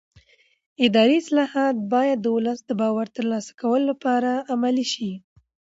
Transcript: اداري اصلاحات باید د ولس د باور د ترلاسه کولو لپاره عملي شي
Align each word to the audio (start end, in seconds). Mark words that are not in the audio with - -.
اداري 0.85 1.17
اصلاحات 1.23 1.75
باید 1.93 2.17
د 2.21 2.27
ولس 2.35 2.59
د 2.65 2.71
باور 2.81 3.07
د 3.09 3.13
ترلاسه 3.17 3.51
کولو 3.61 3.85
لپاره 3.91 4.31
عملي 4.53 4.85
شي 4.93 5.11